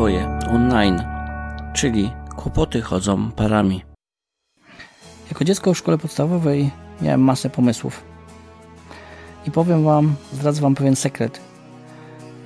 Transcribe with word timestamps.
swoje 0.00 0.38
online, 0.50 1.02
czyli 1.72 2.12
kłopoty 2.36 2.82
chodzą 2.82 3.30
parami. 3.30 3.82
Jako 5.28 5.44
dziecko 5.44 5.74
w 5.74 5.78
szkole 5.78 5.98
podstawowej 5.98 6.70
miałem 7.02 7.20
masę 7.20 7.50
pomysłów. 7.50 8.02
I 9.46 9.50
powiem 9.50 9.84
Wam, 9.84 10.14
zdradzę 10.32 10.60
Wam 10.60 10.74
pewien 10.74 10.96
sekret, 10.96 11.40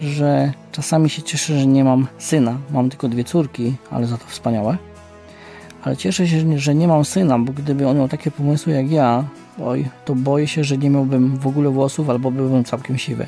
że 0.01 0.53
czasami 0.72 1.11
się 1.11 1.22
cieszę, 1.22 1.59
że 1.59 1.67
nie 1.67 1.85
mam 1.85 2.07
syna. 2.18 2.59
Mam 2.71 2.90
tylko 2.90 3.09
dwie 3.09 3.25
córki, 3.25 3.75
ale 3.91 4.07
za 4.07 4.18
to 4.18 4.25
wspaniałe. 4.27 4.77
Ale 5.82 5.96
cieszę 5.96 6.29
się, 6.29 6.59
że 6.59 6.75
nie 6.75 6.89
mam 6.89 7.05
syna, 7.05 7.39
bo 7.39 7.52
gdyby 7.52 7.89
on 7.89 7.98
miał 7.98 8.09
takie 8.09 8.30
pomysły 8.30 8.73
jak 8.73 8.91
ja, 8.91 9.25
oj, 9.64 9.89
to 10.05 10.14
boję 10.14 10.48
się, 10.48 10.64
że 10.64 10.79
nie 10.79 10.91
miałbym 10.91 11.36
w 11.36 11.46
ogóle 11.46 11.71
włosów 11.71 12.11
albo 12.11 12.30
byłbym 12.30 12.64
całkiem 12.64 12.98
siwy. 12.98 13.27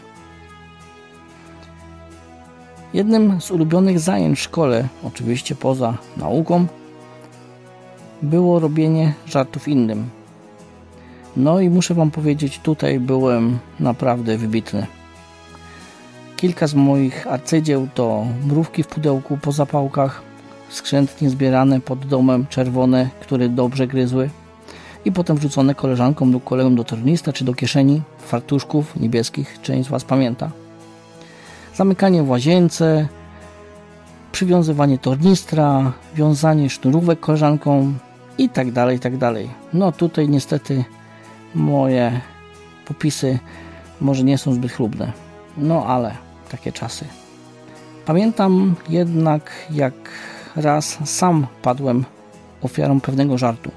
Jednym 2.94 3.40
z 3.40 3.50
ulubionych 3.50 4.00
zajęć 4.00 4.38
w 4.38 4.42
szkole, 4.42 4.88
oczywiście 5.04 5.54
poza 5.54 5.98
nauką, 6.16 6.66
było 8.22 8.60
robienie 8.60 9.14
żartów 9.26 9.68
innym. 9.68 10.08
No 11.36 11.60
i 11.60 11.70
muszę 11.70 11.94
Wam 11.94 12.10
powiedzieć, 12.10 12.58
tutaj 12.58 13.00
byłem 13.00 13.58
naprawdę 13.80 14.38
wybitny. 14.38 14.86
Kilka 16.36 16.66
z 16.66 16.74
moich 16.74 17.26
arcydzieł 17.26 17.88
to 17.94 18.26
mrówki 18.46 18.82
w 18.82 18.86
pudełku 18.86 19.38
po 19.42 19.52
zapałkach, 19.52 20.22
skrzętnie 20.68 21.30
zbierane 21.30 21.80
pod 21.80 22.06
domem, 22.06 22.46
czerwone, 22.46 23.10
które 23.20 23.48
dobrze 23.48 23.86
gryzły 23.86 24.30
i 25.04 25.12
potem 25.12 25.36
wrzucone 25.36 25.74
koleżankom 25.74 26.32
lub 26.32 26.44
kolegom 26.44 26.76
do 26.76 26.84
tornista 26.84 27.32
czy 27.32 27.44
do 27.44 27.54
kieszeni 27.54 28.02
fartuszków 28.18 28.96
niebieskich, 28.96 29.58
część 29.62 29.88
z 29.88 29.90
Was 29.90 30.04
pamięta. 30.04 30.65
Zamykanie 31.76 32.22
w 32.22 32.30
łazience, 32.30 33.08
przywiązywanie 34.32 34.98
tornistra, 34.98 35.92
wiązanie 36.14 36.70
sznurówek 36.70 37.20
koleżankom 37.20 37.98
i 38.38 38.48
tak 38.48 38.72
dalej, 38.72 38.96
i 38.96 39.00
tak 39.00 39.16
dalej. 39.16 39.50
No 39.72 39.92
tutaj 39.92 40.28
niestety 40.28 40.84
moje 41.54 42.20
popisy 42.84 43.38
może 44.00 44.24
nie 44.24 44.38
są 44.38 44.52
zbyt 44.52 44.72
chlubne. 44.72 45.12
No 45.56 45.86
ale 45.86 46.14
takie 46.50 46.72
czasy. 46.72 47.04
Pamiętam 48.06 48.74
jednak, 48.88 49.50
jak 49.70 49.94
raz 50.56 50.98
sam 51.04 51.46
padłem 51.62 52.04
ofiarą 52.62 53.00
pewnego 53.00 53.38
żartu. 53.38 53.70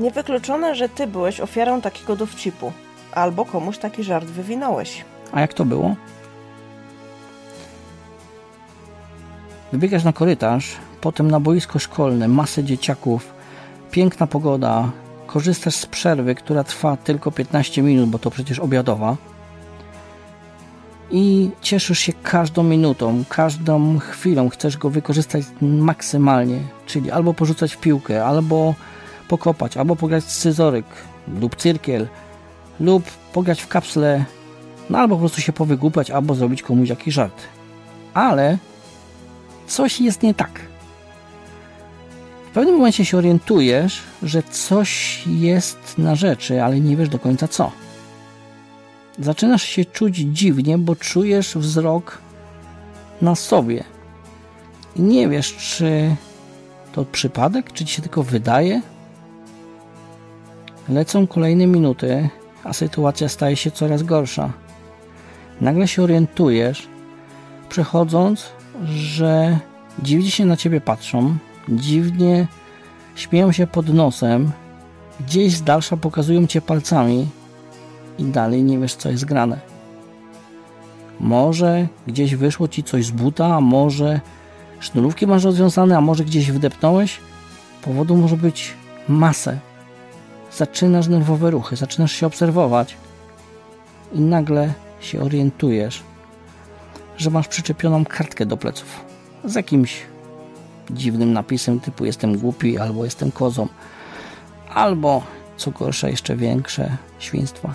Niewykluczone, 0.00 0.74
że 0.74 0.88
ty 0.88 1.06
byłeś 1.06 1.40
ofiarą 1.40 1.80
takiego 1.80 2.16
dowcipu, 2.16 2.72
albo 3.12 3.44
komuś 3.44 3.78
taki 3.78 4.04
żart 4.04 4.26
wywinąłeś. 4.26 5.04
A 5.32 5.40
jak 5.40 5.54
to 5.54 5.64
było? 5.64 5.94
Wybiegasz 9.74 10.04
na 10.04 10.12
korytarz, 10.12 10.76
potem 11.00 11.30
na 11.30 11.40
boisko 11.40 11.78
szkolne, 11.78 12.28
masę 12.28 12.64
dzieciaków, 12.64 13.32
piękna 13.90 14.26
pogoda, 14.26 14.90
korzystasz 15.26 15.74
z 15.74 15.86
przerwy, 15.86 16.34
która 16.34 16.64
trwa 16.64 16.96
tylko 16.96 17.30
15 17.30 17.82
minut, 17.82 18.10
bo 18.10 18.18
to 18.18 18.30
przecież 18.30 18.58
obiadowa 18.58 19.16
i 21.10 21.50
cieszysz 21.60 21.98
się 21.98 22.12
każdą 22.12 22.62
minutą, 22.62 23.24
każdą 23.28 23.98
chwilą, 23.98 24.48
chcesz 24.48 24.76
go 24.76 24.90
wykorzystać 24.90 25.44
maksymalnie, 25.62 26.58
czyli 26.86 27.10
albo 27.10 27.34
porzucać 27.34 27.74
w 27.74 27.80
piłkę, 27.80 28.24
albo 28.24 28.74
pokopać, 29.28 29.76
albo 29.76 29.96
pograć 29.96 30.24
scyzoryk 30.24 30.86
lub 31.40 31.56
cyrkiel, 31.56 32.08
lub 32.80 33.04
pograć 33.32 33.62
w 33.62 33.68
kapsle, 33.68 34.24
no 34.90 34.98
albo 34.98 35.16
po 35.16 35.20
prostu 35.20 35.40
się 35.40 35.52
powygłupiać, 35.52 36.10
albo 36.10 36.34
zrobić 36.34 36.62
komuś 36.62 36.88
jakiś 36.88 37.14
żart. 37.14 37.42
Ale 38.14 38.58
coś 39.66 40.00
jest 40.00 40.22
nie 40.22 40.34
tak. 40.34 40.60
W 42.50 42.54
pewnym 42.54 42.76
momencie 42.76 43.04
się 43.04 43.18
orientujesz, 43.18 44.02
że 44.22 44.42
coś 44.42 45.22
jest 45.26 45.98
na 45.98 46.14
rzeczy, 46.14 46.62
ale 46.62 46.80
nie 46.80 46.96
wiesz 46.96 47.08
do 47.08 47.18
końca 47.18 47.48
co. 47.48 47.72
Zaczynasz 49.18 49.62
się 49.62 49.84
czuć 49.84 50.16
dziwnie, 50.16 50.78
bo 50.78 50.96
czujesz 50.96 51.56
wzrok 51.56 52.18
na 53.22 53.34
sobie. 53.34 53.84
I 54.96 55.02
nie 55.02 55.28
wiesz, 55.28 55.54
czy 55.56 56.16
to 56.92 57.04
przypadek, 57.04 57.72
czy 57.72 57.84
ci 57.84 57.94
się 57.94 58.02
tylko 58.02 58.22
wydaje. 58.22 58.82
Lecą 60.88 61.26
kolejne 61.26 61.66
minuty, 61.66 62.28
a 62.64 62.72
sytuacja 62.72 63.28
staje 63.28 63.56
się 63.56 63.70
coraz 63.70 64.02
gorsza. 64.02 64.52
Nagle 65.60 65.88
się 65.88 66.02
orientujesz, 66.02 66.88
przechodząc, 67.68 68.46
że 68.84 69.58
dziwnie 69.98 70.30
się 70.30 70.44
na 70.44 70.56
ciebie 70.56 70.80
patrzą, 70.80 71.36
dziwnie 71.68 72.46
śmieją 73.14 73.52
się 73.52 73.66
pod 73.66 73.94
nosem, 73.94 74.50
gdzieś 75.20 75.52
z 75.56 75.62
dalsza 75.62 75.96
pokazują 75.96 76.46
cię 76.46 76.60
palcami 76.60 77.26
i 78.18 78.24
dalej 78.24 78.62
nie 78.62 78.78
wiesz, 78.78 78.94
co 78.94 79.10
jest 79.10 79.24
grane. 79.24 79.60
Może 81.20 81.88
gdzieś 82.06 82.34
wyszło 82.34 82.68
ci 82.68 82.82
coś 82.82 83.06
z 83.06 83.10
buta, 83.10 83.54
a 83.54 83.60
może 83.60 84.20
sznurówki 84.80 85.26
masz 85.26 85.44
rozwiązane, 85.44 85.96
a 85.96 86.00
może 86.00 86.24
gdzieś 86.24 86.52
wdepnąłeś. 86.52 87.20
Powodu 87.82 88.16
może 88.16 88.36
być 88.36 88.74
masę. 89.08 89.58
Zaczynasz 90.52 91.08
nerwowe 91.08 91.50
ruchy, 91.50 91.76
zaczynasz 91.76 92.12
się 92.12 92.26
obserwować 92.26 92.96
i 94.12 94.20
nagle 94.20 94.72
się 95.00 95.20
orientujesz, 95.20 96.02
że 97.16 97.30
masz 97.30 97.48
przyczepioną 97.48 98.04
kartkę 98.04 98.46
do 98.46 98.56
pleców 98.56 99.04
z 99.44 99.54
jakimś 99.54 100.02
dziwnym 100.90 101.32
napisem 101.32 101.80
typu 101.80 102.04
jestem 102.04 102.38
głupi 102.38 102.78
albo 102.78 103.04
jestem 103.04 103.32
kozą 103.32 103.68
albo 104.74 105.22
co 105.56 105.70
gorsza 105.70 106.08
jeszcze 106.08 106.36
większe 106.36 106.96
świństwa. 107.18 107.74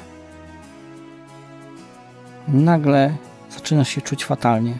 Nagle 2.47 3.13
zaczynasz 3.49 3.89
się 3.89 4.01
czuć 4.01 4.25
fatalnie. 4.25 4.73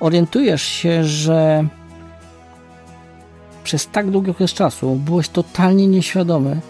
Orientujesz 0.00 0.62
się, 0.62 1.04
że 1.04 1.64
przez 3.64 3.86
tak 3.86 4.10
długi 4.10 4.30
okres 4.30 4.52
czasu 4.52 4.94
byłeś 4.94 5.28
totalnie 5.28 5.86
nieświadomy 5.86 6.60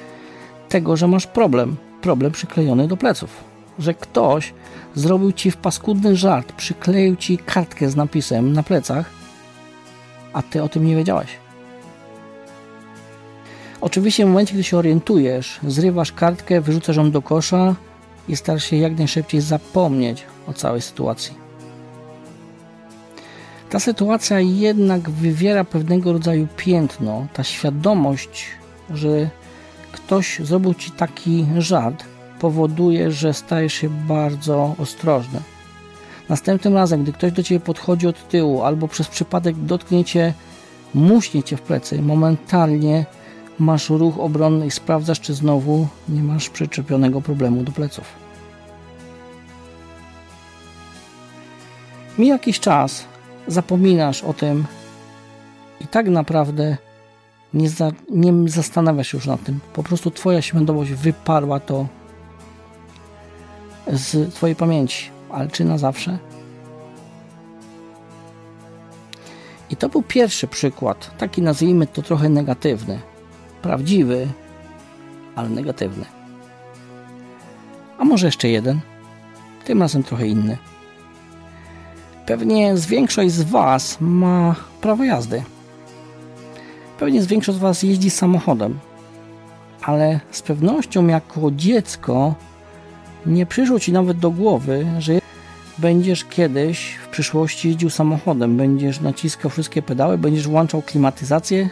tego, 0.68 0.96
że 0.96 1.08
masz 1.08 1.26
problem. 1.26 1.76
Problem 2.00 2.32
przyklejony 2.32 2.88
do 2.88 2.96
pleców. 2.96 3.49
Że 3.78 3.94
ktoś 3.94 4.54
zrobił 4.94 5.32
ci 5.32 5.50
w 5.50 5.56
paskudny 5.56 6.16
żart, 6.16 6.52
przykleił 6.52 7.16
ci 7.16 7.38
kartkę 7.38 7.90
z 7.90 7.96
napisem 7.96 8.52
na 8.52 8.62
plecach, 8.62 9.10
a 10.32 10.42
ty 10.42 10.62
o 10.62 10.68
tym 10.68 10.86
nie 10.86 10.96
wiedziałeś. 10.96 11.28
Oczywiście 13.80 14.24
w 14.24 14.28
momencie, 14.28 14.54
gdy 14.54 14.64
się 14.64 14.76
orientujesz, 14.78 15.60
zrywasz 15.66 16.12
kartkę, 16.12 16.60
wyrzucasz 16.60 16.96
ją 16.96 17.10
do 17.10 17.22
kosza 17.22 17.74
i 18.28 18.36
starasz 18.36 18.64
się 18.64 18.76
jak 18.76 18.98
najszybciej 18.98 19.40
zapomnieć 19.40 20.24
o 20.46 20.52
całej 20.52 20.80
sytuacji. 20.80 21.34
Ta 23.70 23.80
sytuacja 23.80 24.40
jednak 24.40 25.10
wywiera 25.10 25.64
pewnego 25.64 26.12
rodzaju 26.12 26.46
piętno, 26.56 27.26
ta 27.32 27.44
świadomość, 27.44 28.46
że 28.90 29.30
ktoś 29.92 30.38
zrobił 30.38 30.74
ci 30.74 30.90
taki 30.90 31.46
żart, 31.58 32.04
powoduje, 32.40 33.10
że 33.10 33.34
stajesz 33.34 33.74
się 33.74 33.88
bardzo 33.88 34.74
ostrożny. 34.78 35.40
Następnym 36.28 36.74
razem, 36.74 37.02
gdy 37.02 37.12
ktoś 37.12 37.32
do 37.32 37.42
ciebie 37.42 37.60
podchodzi 37.60 38.06
od 38.06 38.28
tyłu 38.28 38.62
albo 38.62 38.88
przez 38.88 39.08
przypadek 39.08 39.56
dotknie 39.56 40.04
cię, 40.04 40.34
muśnie 40.94 41.42
cię 41.42 41.56
w 41.56 41.62
plecy, 41.62 42.02
momentalnie 42.02 43.06
masz 43.58 43.90
ruch 43.90 44.18
obronny 44.18 44.66
i 44.66 44.70
sprawdzasz, 44.70 45.20
czy 45.20 45.34
znowu 45.34 45.88
nie 46.08 46.22
masz 46.22 46.50
przyczepionego 46.50 47.20
problemu 47.20 47.62
do 47.62 47.72
pleców. 47.72 48.04
Mi 52.18 52.26
jakiś 52.26 52.60
czas 52.60 53.04
zapominasz 53.46 54.24
o 54.24 54.32
tym 54.32 54.64
i 55.80 55.86
tak 55.86 56.08
naprawdę 56.08 56.76
nie, 57.54 57.68
za, 57.68 57.92
nie 58.10 58.32
zastanawiasz 58.48 59.08
się 59.08 59.18
już 59.18 59.26
nad 59.26 59.44
tym. 59.44 59.60
Po 59.72 59.82
prostu 59.82 60.10
Twoja 60.10 60.42
świadomość 60.42 60.92
wyparła 60.92 61.60
to 61.60 61.86
z 63.92 64.34
Twojej 64.34 64.56
pamięci. 64.56 65.10
Ale 65.30 65.48
czy 65.48 65.64
na 65.64 65.78
zawsze? 65.78 66.18
I 69.70 69.76
to 69.76 69.88
był 69.88 70.02
pierwszy 70.02 70.46
przykład, 70.46 71.18
taki 71.18 71.42
nazwijmy 71.42 71.86
to 71.86 72.02
trochę 72.02 72.28
negatywny. 72.28 73.00
Prawdziwy, 73.62 74.28
ale 75.36 75.48
negatywny. 75.48 76.04
A 77.98 78.04
może 78.04 78.26
jeszcze 78.26 78.48
jeden? 78.48 78.80
Tym 79.64 79.82
razem 79.82 80.02
trochę 80.02 80.26
inny. 80.26 80.58
Pewnie 82.26 82.76
z 82.76 82.86
większość 82.86 83.30
z 83.30 83.42
Was 83.42 83.96
ma 84.00 84.54
prawo 84.80 85.04
jazdy. 85.04 85.42
Pewnie 86.98 87.22
z 87.22 87.26
większość 87.26 87.58
z 87.58 87.60
Was 87.60 87.82
jeździ 87.82 88.10
samochodem. 88.10 88.78
Ale 89.82 90.20
z 90.30 90.42
pewnością 90.42 91.06
jako 91.06 91.50
dziecko 91.50 92.34
nie 93.26 93.46
przyszło 93.46 93.80
Ci 93.80 93.92
nawet 93.92 94.18
do 94.18 94.30
głowy, 94.30 94.86
że 94.98 95.12
będziesz 95.78 96.24
kiedyś 96.24 96.98
w 97.04 97.08
przyszłości 97.08 97.68
jeździł 97.68 97.90
samochodem, 97.90 98.56
będziesz 98.56 99.00
naciskał 99.00 99.50
wszystkie 99.50 99.82
pedały, 99.82 100.18
będziesz 100.18 100.48
włączał 100.48 100.82
klimatyzację. 100.82 101.68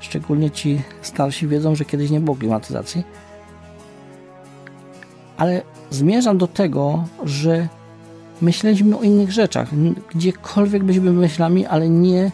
Szczególnie 0.00 0.50
ci 0.50 0.80
starsi 1.02 1.48
wiedzą, 1.48 1.74
że 1.74 1.84
kiedyś 1.84 2.10
nie 2.10 2.20
było 2.20 2.36
klimatyzacji. 2.36 3.04
Ale 5.36 5.62
zmierzam 5.90 6.38
do 6.38 6.46
tego, 6.46 7.04
że 7.24 7.68
myśleliśmy 8.40 8.98
o 8.98 9.02
innych 9.02 9.32
rzeczach. 9.32 9.68
Gdziekolwiek 10.14 10.84
byliśmy 10.84 11.12
myślami, 11.12 11.66
ale 11.66 11.88
nie 11.88 12.30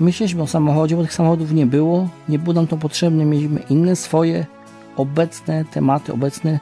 myśleliśmy 0.00 0.42
o 0.42 0.46
samochodzie, 0.46 0.96
bo 0.96 1.02
tych 1.02 1.12
samochodów 1.12 1.52
nie 1.52 1.66
było, 1.66 2.08
nie 2.28 2.38
było 2.38 2.54
nam 2.54 2.66
to 2.66 2.76
potrzebne, 2.76 3.24
mieliśmy 3.24 3.60
inne 3.70 3.96
swoje 3.96 4.46
obecne 4.96 5.64
tematy, 5.64 6.12
obecne 6.12 6.60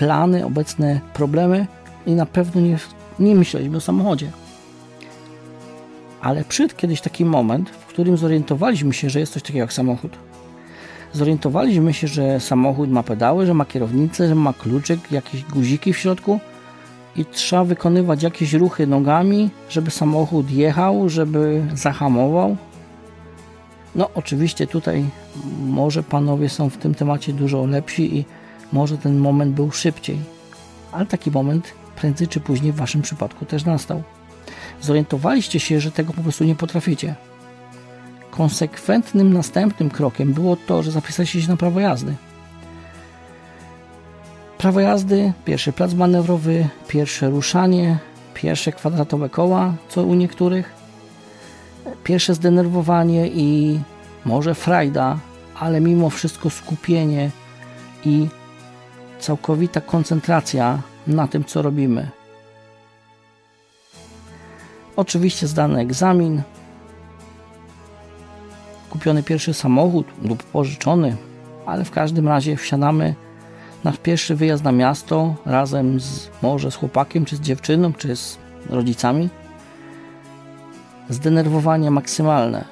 plany, 0.00 0.46
obecne 0.46 1.00
problemy 1.14 1.66
i 2.06 2.12
na 2.12 2.26
pewno 2.26 2.60
nie, 2.60 2.78
nie 3.18 3.34
myśleliśmy 3.34 3.76
o 3.76 3.80
samochodzie. 3.80 4.30
Ale 6.20 6.44
przyszedł 6.44 6.74
kiedyś 6.76 7.00
taki 7.00 7.24
moment, 7.24 7.70
w 7.70 7.86
którym 7.86 8.16
zorientowaliśmy 8.16 8.92
się, 8.92 9.10
że 9.10 9.20
jest 9.20 9.32
coś 9.32 9.42
takiego 9.42 9.58
jak 9.58 9.72
samochód. 9.72 10.12
Zorientowaliśmy 11.12 11.92
się, 11.92 12.08
że 12.08 12.40
samochód 12.40 12.90
ma 12.90 13.02
pedały, 13.02 13.46
że 13.46 13.54
ma 13.54 13.64
kierownicę, 13.64 14.28
że 14.28 14.34
ma 14.34 14.52
kluczyk, 14.52 15.12
jakieś 15.12 15.44
guziki 15.44 15.92
w 15.92 15.98
środku 15.98 16.40
i 17.16 17.24
trzeba 17.24 17.64
wykonywać 17.64 18.22
jakieś 18.22 18.52
ruchy 18.52 18.86
nogami, 18.86 19.50
żeby 19.70 19.90
samochód 19.90 20.50
jechał, 20.50 21.08
żeby 21.08 21.62
zahamował. 21.74 22.56
No, 23.94 24.10
oczywiście 24.14 24.66
tutaj 24.66 25.04
może 25.66 26.02
panowie 26.02 26.48
są 26.48 26.70
w 26.70 26.76
tym 26.76 26.94
temacie 26.94 27.32
dużo 27.32 27.66
lepsi 27.66 28.16
i 28.16 28.24
może 28.72 28.98
ten 28.98 29.18
moment 29.18 29.54
był 29.54 29.70
szybciej, 29.70 30.18
ale 30.92 31.06
taki 31.06 31.30
moment 31.30 31.74
prędzej 31.96 32.28
czy 32.28 32.40
później 32.40 32.72
w 32.72 32.76
waszym 32.76 33.02
przypadku 33.02 33.44
też 33.44 33.64
nastał. 33.64 34.02
Zorientowaliście 34.80 35.60
się, 35.60 35.80
że 35.80 35.90
tego 35.90 36.12
po 36.12 36.22
prostu 36.22 36.44
nie 36.44 36.54
potraficie. 36.54 37.14
Konsekwentnym 38.30 39.32
następnym 39.32 39.90
krokiem 39.90 40.32
było 40.32 40.56
to, 40.56 40.82
że 40.82 40.90
zapisaliście 40.90 41.42
się 41.42 41.48
na 41.48 41.56
prawo 41.56 41.80
jazdy. 41.80 42.14
Prawo 44.58 44.80
jazdy, 44.80 45.32
pierwszy 45.44 45.72
plac 45.72 45.94
manewrowy, 45.94 46.68
pierwsze 46.88 47.30
ruszanie, 47.30 47.98
pierwsze 48.34 48.72
kwadratowe 48.72 49.28
koła, 49.28 49.74
co 49.88 50.02
u 50.02 50.14
niektórych, 50.14 50.72
pierwsze 52.04 52.34
zdenerwowanie 52.34 53.28
i 53.28 53.80
może 54.24 54.54
frajda, 54.54 55.18
ale 55.58 55.80
mimo 55.80 56.10
wszystko 56.10 56.50
skupienie 56.50 57.30
i 58.04 58.28
całkowita 59.20 59.80
koncentracja 59.80 60.78
na 61.06 61.28
tym, 61.28 61.44
co 61.44 61.62
robimy. 61.62 62.10
Oczywiście 64.96 65.46
zdany 65.46 65.80
egzamin, 65.80 66.42
kupiony 68.90 69.22
pierwszy 69.22 69.54
samochód 69.54 70.06
lub 70.22 70.42
pożyczony, 70.42 71.16
ale 71.66 71.84
w 71.84 71.90
każdym 71.90 72.28
razie 72.28 72.56
wsiadamy 72.56 73.14
nasz 73.84 73.98
pierwszy 73.98 74.34
wyjazd 74.36 74.64
na 74.64 74.72
miasto 74.72 75.34
razem 75.46 76.00
z 76.00 76.30
może 76.42 76.70
z 76.70 76.74
chłopakiem, 76.74 77.24
czy 77.24 77.36
z 77.36 77.40
dziewczyną, 77.40 77.92
czy 77.92 78.16
z 78.16 78.38
rodzicami. 78.70 79.28
Zdenerwowanie 81.08 81.90
maksymalne. 81.90 82.64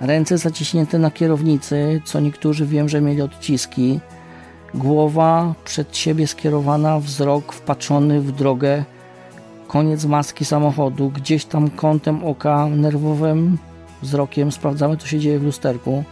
Ręce 0.00 0.38
zaciśnięte 0.38 0.98
na 0.98 1.10
kierownicy, 1.10 2.02
co 2.04 2.20
niektórzy 2.20 2.66
wiem, 2.66 2.88
że 2.88 3.00
mieli 3.00 3.22
odciski. 3.22 4.00
Głowa 4.74 5.54
przed 5.64 5.96
siebie 5.96 6.26
skierowana, 6.26 7.00
wzrok 7.00 7.52
wpatrzony 7.52 8.20
w 8.20 8.32
drogę. 8.32 8.84
Koniec 9.68 10.04
maski 10.04 10.44
samochodu, 10.44 11.10
gdzieś 11.10 11.44
tam 11.44 11.70
kątem 11.70 12.24
oka 12.24 12.66
nerwowym 12.66 13.58
wzrokiem 14.02 14.52
sprawdzamy, 14.52 14.96
co 14.96 15.06
się 15.06 15.18
dzieje 15.18 15.38
w 15.38 15.42
lusterku. 15.42 16.04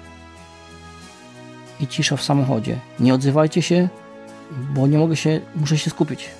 I 1.81 1.87
cisza 1.87 2.17
w 2.17 2.23
samochodzie. 2.23 2.79
Nie 3.01 3.15
odzywajcie 3.15 3.63
się, 3.63 3.89
bo 4.75 4.87
nie 4.87 4.99
mogę 4.99 5.17
się, 5.17 5.41
muszę 5.57 5.79
się 5.79 5.91
skupić. 5.91 6.31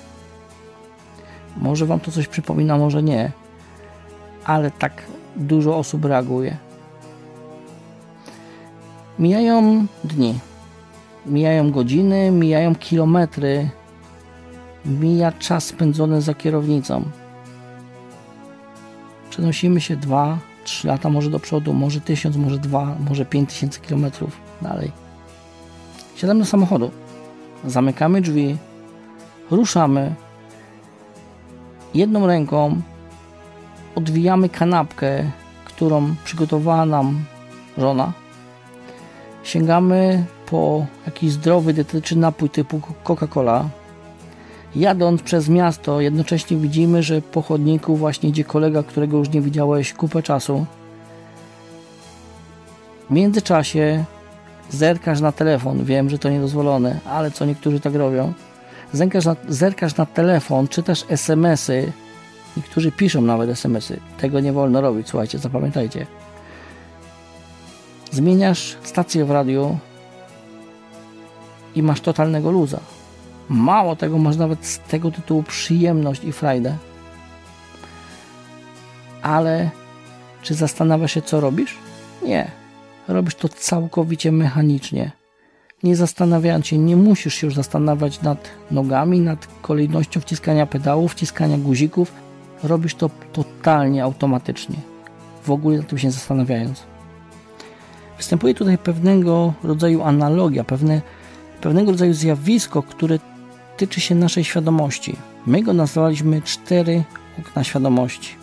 Może 1.57 1.85
Wam 1.85 1.99
to 1.99 2.11
coś 2.11 2.27
przypomina, 2.27 2.77
może 2.77 3.03
nie, 3.03 3.31
ale 4.45 4.71
tak 4.71 5.03
dużo 5.35 5.77
osób 5.77 6.05
reaguje. 6.05 6.57
Mijają 9.19 9.85
dni, 10.03 10.39
mijają 11.27 11.71
godziny, 11.71 12.31
mijają 12.31 12.75
kilometry, 12.75 13.69
mija 14.85 15.31
czas 15.31 15.65
spędzony 15.65 16.21
za 16.21 16.33
kierownicą. 16.33 17.03
Przenosimy 19.29 19.81
się 19.81 19.95
dwa, 19.95 20.37
trzy 20.63 20.87
lata 20.87 21.09
może 21.09 21.29
do 21.29 21.39
przodu, 21.39 21.73
może 21.73 22.01
tysiąc, 22.01 22.37
może 22.37 22.57
dwa, 22.57 22.95
może 23.09 23.25
pięć 23.25 23.49
tysięcy 23.49 23.79
kilometrów 23.79 24.37
dalej. 24.61 24.91
Siadamy 26.15 26.39
do 26.39 26.45
samochodu 26.45 26.91
zamykamy 27.65 28.21
drzwi, 28.21 28.57
ruszamy. 29.51 30.15
Jedną 31.93 32.27
ręką 32.27 32.81
odwijamy 33.95 34.49
kanapkę, 34.49 35.31
którą 35.65 36.15
przygotowała 36.23 36.85
nam 36.85 37.25
żona. 37.77 38.11
Sięgamy 39.43 40.25
po 40.49 40.85
jakiś 41.05 41.31
zdrowy, 41.31 41.73
dietetyczny 41.73 42.21
napój 42.21 42.49
typu 42.49 42.81
Coca-Cola. 43.03 43.65
Jadąc 44.75 45.21
przez 45.21 45.49
miasto, 45.49 46.01
jednocześnie 46.01 46.57
widzimy, 46.57 47.03
że 47.03 47.21
po 47.21 47.41
chodniku 47.41 47.95
właśnie 47.95 48.29
idzie 48.29 48.43
kolega, 48.43 48.83
którego 48.83 49.17
już 49.17 49.29
nie 49.29 49.41
widziałeś 49.41 49.93
kupę 49.93 50.23
czasu. 50.23 50.65
W 53.09 53.13
międzyczasie 53.13 54.03
zerkasz 54.69 55.21
na 55.21 55.31
telefon, 55.31 55.85
wiem, 55.85 56.09
że 56.09 56.19
to 56.19 56.29
niedozwolone, 56.29 56.99
ale 57.05 57.31
co 57.31 57.45
niektórzy 57.45 57.79
tak 57.79 57.95
robią. 57.95 58.33
Zerkasz 58.93 59.25
na, 59.25 59.35
zerkasz 59.47 59.95
na 59.95 60.05
telefon, 60.05 60.67
czytasz 60.67 61.05
SMS-y, 61.09 61.91
niektórzy 62.57 62.91
piszą 62.91 63.21
nawet 63.21 63.49
SMS-y. 63.49 63.99
Tego 64.17 64.39
nie 64.39 64.53
wolno 64.53 64.81
robić, 64.81 65.09
słuchajcie, 65.09 65.39
zapamiętajcie. 65.39 66.07
Zmieniasz 68.11 68.77
stację 68.83 69.25
w 69.25 69.31
radiu 69.31 69.77
i 71.77 71.83
masz 71.83 72.01
totalnego 72.01 72.51
luza. 72.51 72.79
Mało 73.49 73.95
tego, 73.95 74.17
masz 74.17 74.37
nawet 74.37 74.65
z 74.65 74.79
tego 74.79 75.11
tytułu 75.11 75.43
przyjemność 75.43 76.23
i 76.23 76.31
frajdę. 76.31 76.75
Ale 79.21 79.69
czy 80.41 80.53
zastanawiasz 80.53 81.11
się, 81.11 81.21
co 81.21 81.39
robisz? 81.39 81.77
Nie 82.23 82.51
robisz 83.07 83.35
to 83.35 83.49
całkowicie 83.49 84.31
mechanicznie. 84.31 85.11
Nie 85.83 85.95
zastanawiając 85.95 86.67
się, 86.67 86.77
nie 86.77 86.95
musisz 86.95 87.33
się 87.33 87.47
już 87.47 87.55
zastanawiać 87.55 88.21
nad 88.21 88.49
nogami, 88.71 89.19
nad 89.19 89.47
kolejnością 89.61 90.21
wciskania 90.21 90.65
pedałów, 90.65 91.11
wciskania 91.11 91.57
guzików. 91.57 92.13
Robisz 92.63 92.95
to 92.95 93.09
totalnie 93.33 94.03
automatycznie, 94.03 94.75
w 95.43 95.51
ogóle 95.51 95.77
nad 95.77 95.87
tym 95.87 95.97
się 95.97 96.11
zastanawiając. 96.11 96.83
Występuje 98.17 98.53
tutaj 98.53 98.77
pewnego 98.77 99.53
rodzaju 99.63 100.03
analogia, 100.03 100.63
pewne, 100.63 101.01
pewnego 101.61 101.91
rodzaju 101.91 102.13
zjawisko, 102.13 102.83
które 102.83 103.19
tyczy 103.77 104.01
się 104.01 104.15
naszej 104.15 104.43
świadomości. 104.43 105.15
My 105.45 105.63
go 105.63 105.73
nazwaliśmy 105.73 106.41
cztery 106.41 107.03
okna 107.39 107.63
świadomości. 107.63 108.35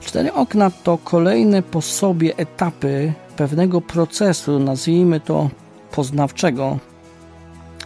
Cztery 0.00 0.32
okna 0.32 0.70
to 0.70 0.98
kolejne 0.98 1.62
po 1.62 1.82
sobie 1.82 2.36
etapy 2.36 3.12
pewnego 3.36 3.80
procesu, 3.80 4.58
nazwijmy 4.58 5.20
to 5.20 5.50
poznawczego 5.90 6.78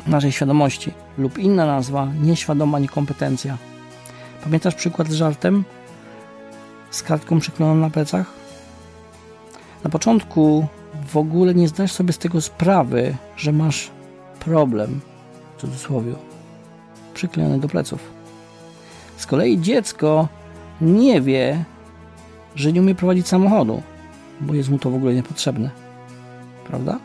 naszej 0.07 0.33
świadomości 0.33 0.93
lub 1.19 1.39
inna 1.39 1.67
nazwa 1.67 2.09
nieświadoma 2.23 2.79
niekompetencja. 2.79 3.59
Pamiętasz 4.45 4.75
przykład 4.75 5.09
z 5.09 5.15
żartem? 5.15 5.65
Z 6.91 7.03
kartką 7.03 7.41
przyklejoną 7.41 7.81
na 7.81 7.91
plecach? 7.91 8.27
Na 9.85 9.91
początku 9.91 10.67
w 11.09 11.17
ogóle 11.17 11.55
nie 11.55 11.69
zdajesz 11.69 11.93
sobie 11.93 12.13
z 12.13 12.19
tego 12.19 12.41
sprawy, 12.41 13.17
że 13.37 13.53
masz 13.53 13.91
problem, 14.41 15.01
w 15.57 15.61
cudzysłowie, 15.61 16.13
przyklejony 17.15 17.59
do 17.59 17.69
pleców. 17.69 18.01
Z 19.17 19.27
kolei 19.27 19.61
dziecko 19.61 20.29
nie 20.81 21.21
wie, 21.21 21.65
że 22.55 22.73
nie 22.73 22.81
umie 22.81 22.95
prowadzić 22.95 23.29
samochodu, 23.29 23.83
bo 24.41 24.55
jest 24.55 24.71
mu 24.71 24.79
to 24.79 24.91
w 24.91 24.95
ogóle 24.95 25.15
niepotrzebne. 25.15 25.71
Prawda? 26.67 26.99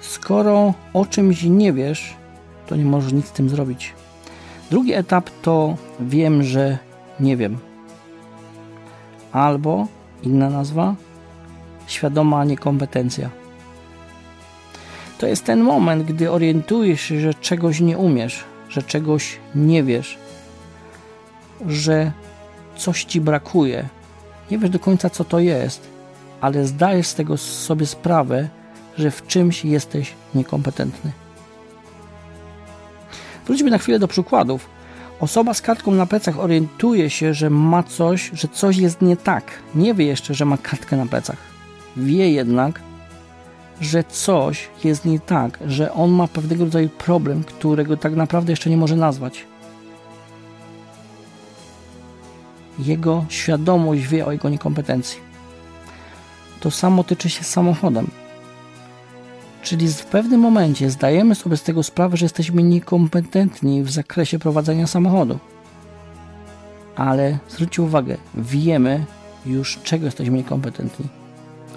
Skoro 0.00 0.74
o 0.92 1.06
czymś 1.06 1.42
nie 1.42 1.72
wiesz, 1.72 2.14
to 2.66 2.76
nie 2.76 2.84
możesz 2.84 3.12
nic 3.12 3.26
z 3.26 3.32
tym 3.32 3.48
zrobić. 3.48 3.94
Drugi 4.70 4.92
etap 4.92 5.30
to 5.42 5.76
wiem, 6.00 6.42
że 6.42 6.78
nie 7.20 7.36
wiem. 7.36 7.58
Albo 9.32 9.86
inna 10.22 10.50
nazwa 10.50 10.94
świadoma 11.86 12.44
niekompetencja. 12.44 13.30
To 15.18 15.26
jest 15.26 15.44
ten 15.44 15.60
moment, 15.60 16.04
gdy 16.04 16.30
orientujesz 16.30 17.00
się, 17.00 17.20
że 17.20 17.34
czegoś 17.34 17.80
nie 17.80 17.98
umiesz, 17.98 18.44
że 18.68 18.82
czegoś 18.82 19.38
nie 19.54 19.82
wiesz, 19.82 20.18
że 21.66 22.12
coś 22.76 23.04
ci 23.04 23.20
brakuje. 23.20 23.88
Nie 24.50 24.58
wiesz 24.58 24.70
do 24.70 24.78
końca, 24.78 25.10
co 25.10 25.24
to 25.24 25.38
jest, 25.38 25.88
ale 26.40 26.66
zdajesz 26.66 27.06
z 27.06 27.14
tego 27.14 27.36
sobie 27.36 27.86
sprawę, 27.86 28.48
że 28.98 29.10
w 29.10 29.26
czymś 29.26 29.64
jesteś 29.64 30.12
niekompetentny. 30.34 31.12
Wróćmy 33.46 33.70
na 33.70 33.78
chwilę 33.78 33.98
do 33.98 34.08
przykładów. 34.08 34.68
Osoba 35.20 35.54
z 35.54 35.62
kartką 35.62 35.92
na 35.92 36.06
plecach 36.06 36.38
orientuje 36.38 37.10
się, 37.10 37.34
że 37.34 37.50
ma 37.50 37.82
coś, 37.82 38.30
że 38.34 38.48
coś 38.48 38.76
jest 38.76 39.02
nie 39.02 39.16
tak. 39.16 39.44
Nie 39.74 39.94
wie 39.94 40.04
jeszcze, 40.04 40.34
że 40.34 40.44
ma 40.44 40.58
kartkę 40.58 40.96
na 40.96 41.06
plecach. 41.06 41.53
Wie 41.96 42.30
jednak, 42.30 42.80
że 43.80 44.04
coś 44.04 44.68
jest 44.84 45.04
nie 45.04 45.20
tak, 45.20 45.58
że 45.66 45.92
on 45.92 46.10
ma 46.10 46.28
pewnego 46.28 46.64
rodzaju 46.64 46.88
problem, 46.88 47.44
którego 47.44 47.96
tak 47.96 48.16
naprawdę 48.16 48.52
jeszcze 48.52 48.70
nie 48.70 48.76
może 48.76 48.96
nazwać. 48.96 49.46
Jego 52.78 53.24
świadomość 53.28 54.06
wie 54.06 54.26
o 54.26 54.32
jego 54.32 54.48
niekompetencji. 54.48 55.20
To 56.60 56.70
samo 56.70 57.04
tyczy 57.04 57.30
się 57.30 57.44
samochodem. 57.44 58.10
Czyli 59.62 59.88
w 59.88 60.04
pewnym 60.04 60.40
momencie 60.40 60.90
zdajemy 60.90 61.34
sobie 61.34 61.56
z 61.56 61.62
tego 61.62 61.82
sprawę, 61.82 62.16
że 62.16 62.24
jesteśmy 62.24 62.62
niekompetentni 62.62 63.82
w 63.82 63.90
zakresie 63.90 64.38
prowadzenia 64.38 64.86
samochodu. 64.86 65.38
Ale 66.96 67.38
zwróćcie 67.48 67.82
uwagę, 67.82 68.16
wiemy 68.34 69.04
już 69.46 69.78
czego 69.84 70.04
jesteśmy 70.04 70.36
niekompetentni, 70.36 71.06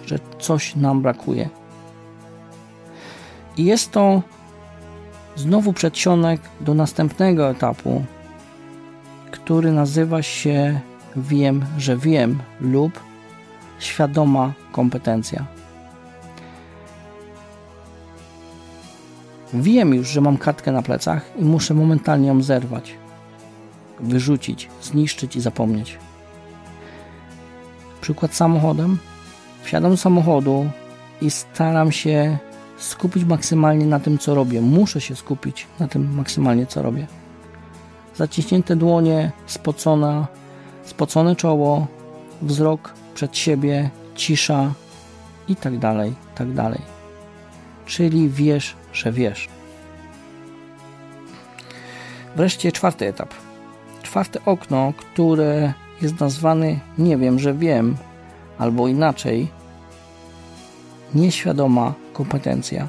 że 0.08 0.20
coś 0.40 0.76
nam 0.76 1.02
brakuje. 1.02 1.50
I 3.58 3.66
jest 3.66 3.92
to 3.92 4.22
znowu 5.36 5.74
przedsionek 5.74 6.42
do 6.62 6.74
następnego 6.74 7.50
etapu, 7.50 8.04
który 9.32 9.72
nazywa 9.72 10.22
się 10.22 10.80
wiem, 11.16 11.66
że 11.78 11.98
wiem 11.98 12.40
lub 12.62 13.00
świadoma 13.80 14.54
kompetencja. 14.72 15.46
Wiem 19.54 19.94
już, 19.94 20.08
że 20.08 20.22
mam 20.22 20.38
kartkę 20.38 20.72
na 20.72 20.82
plecach 20.82 21.32
i 21.40 21.44
muszę 21.44 21.74
momentalnie 21.74 22.28
ją 22.28 22.42
zerwać, 22.42 22.94
wyrzucić, 24.00 24.70
zniszczyć 24.82 25.36
i 25.36 25.42
zapomnieć. 25.42 25.98
Przykład 28.02 28.36
samochodem. 28.36 28.98
Wsiadam 29.68 29.92
do 29.92 29.98
samochodu 29.98 30.70
i 31.22 31.32
staram 31.32 31.92
się 31.92 32.38
skupić 32.78 33.24
maksymalnie 33.24 33.86
na 33.86 34.00
tym, 34.00 34.18
co 34.18 34.36
robię. 34.36 34.62
Muszę 34.62 35.02
się 35.02 35.16
skupić 35.16 35.68
na 35.80 35.88
tym 35.88 36.16
maksymalnie, 36.16 36.66
co 36.66 36.82
robię. 36.82 37.08
Zaciśnięte 38.16 38.76
dłonie, 38.76 39.32
spocona, 39.46 40.28
spocone 40.84 41.36
czoło, 41.36 41.88
wzrok 42.42 42.94
przed 43.16 43.38
siebie, 43.38 43.90
cisza 44.16 44.74
i 45.48 45.56
tak 45.56 45.78
dalej, 45.78 46.16
tak 46.36 46.54
dalej. 46.54 46.82
Czyli 47.86 48.30
wiesz, 48.30 48.76
że 48.94 49.12
wiesz. 49.12 49.48
Wreszcie 52.36 52.72
czwarty 52.72 53.08
etap. 53.08 53.34
Czwarte 54.02 54.46
okno, 54.46 54.94
które 54.98 55.74
jest 56.02 56.20
nazwany 56.20 56.80
nie 56.98 57.18
wiem, 57.18 57.40
że 57.40 57.54
wiem, 57.54 57.98
albo 58.58 58.88
inaczej 58.88 59.57
nieświadoma 61.16 61.94
kompetencja. 62.14 62.88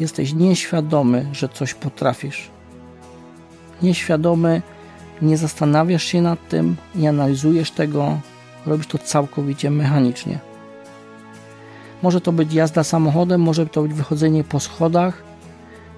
Jesteś 0.00 0.32
nieświadomy, 0.32 1.26
że 1.32 1.48
coś 1.48 1.74
potrafisz. 1.74 2.50
Nieświadomy, 3.82 4.62
nie 5.22 5.36
zastanawiasz 5.36 6.04
się 6.04 6.22
nad 6.22 6.48
tym, 6.48 6.76
nie 6.94 7.08
analizujesz 7.08 7.70
tego, 7.70 8.18
robisz 8.66 8.86
to 8.86 8.98
całkowicie 8.98 9.70
mechanicznie. 9.70 10.38
Może 12.02 12.20
to 12.20 12.32
być 12.32 12.54
jazda 12.54 12.84
samochodem, 12.84 13.40
może 13.40 13.66
to 13.66 13.82
być 13.82 13.94
wychodzenie 13.94 14.44
po 14.44 14.60
schodach, 14.60 15.22